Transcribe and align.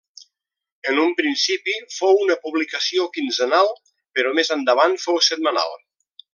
En 0.91 1.01
un 1.01 1.11
principi 1.19 1.75
fou 1.97 2.17
una 2.23 2.39
publicació 2.47 3.07
quinzenal, 3.19 3.71
però 4.17 4.35
més 4.41 4.53
endavant 4.59 4.99
fou 5.07 5.25
setmanal. 5.31 5.81